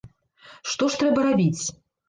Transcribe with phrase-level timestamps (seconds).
[0.71, 1.63] Што ж трэба рабіць?